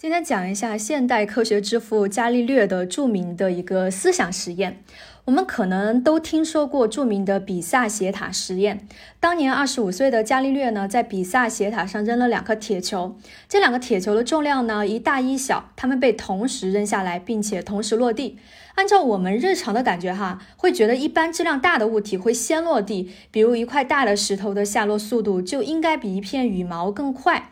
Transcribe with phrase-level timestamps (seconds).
[0.00, 4.80] 今天讲一下现代科学之父伽利略的著名的一个思想实验。
[5.24, 8.86] 我们可能都听说过著名的比萨斜塔实验。
[9.18, 13.16] 当年二十五岁的伽利略呢，在比萨斜塔上扔了两颗铁球，
[13.48, 18.38] 这两个铁球的重量呢一大一小，它们被同时扔下来，并且同时落地。
[18.76, 27.50] 按照我们日常的感觉哈，会觉得一般质量大的物体会先落地，比如一块大的石头的下落速度就应该比一片羽毛更快。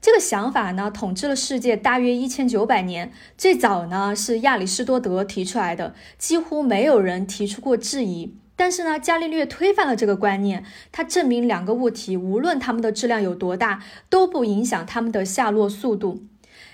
[0.00, 3.12] 这个想法呢，统治了世界大约一千九百年。
[3.36, 8.34] 最早呢是亚里士多德提出来的，几乎没有人提出过质疑。
[8.54, 16.22] 但是呢，伽利略推翻了这个观念，他证明两个物体无论它们的质量有多大，都不影响它们的下落速度。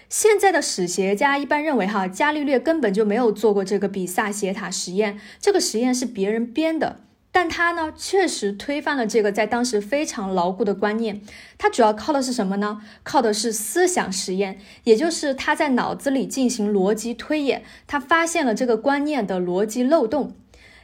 [0.09, 7.01] 现在的史学家一般认为，哈，伽利略根本就没有做过这个比萨斜塔实验，这个实验是别人编的。
[7.37, 11.21] 但他呢，确实推翻了这个在当时非常牢固的观念。
[11.59, 12.81] 他主要靠的是什么呢？
[13.03, 17.65] 靠的是思想实验，也就是他在脑子里进行逻辑推演。
[17.89, 20.37] 他发现了这个观念的逻辑漏洞。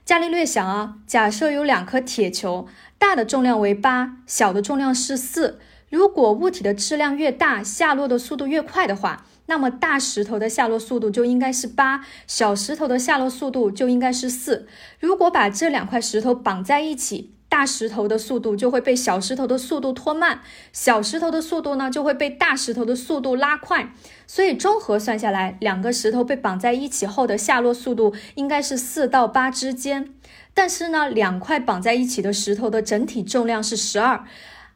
[0.05, 2.67] 伽利略想啊，假设有两颗铁球，
[2.99, 5.61] 大的重量为八，小的重量是四。
[5.91, 9.27] 如果物体的质量越大，下落的速度越快的话。
[9.47, 14.69] 那么大石头的下落速度就应该是八，小石头的下落速度就应该是四。
[15.01, 20.41] 如果把这两块石头绑在一起，大石头的速度就会被小石头的速度拖慢，
[20.73, 23.93] 小石头的速度呢就会被大石头的速度拉快。
[24.25, 30.15] 所以综合算下来，两个石头被绑在一起后的下落速度应该是四到八之间。
[30.55, 34.25] 但是呢，两块绑在一起的石头的整体重量是十二。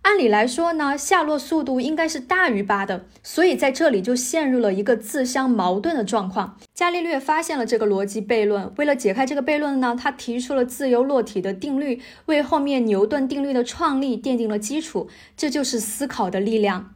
[0.04, 6.58] 按理来说呢，下落速度应该是大于八的，所以在这里就陷入了一个自相矛盾的状况。
[6.74, 15.08] 伽利略发现了这个逻辑悖论，为了解开这个悖论呢，他提出了自由落体的定律，为后面牛顿定律的创立奠定了基础。
[15.36, 16.94] 这就是思考的力量。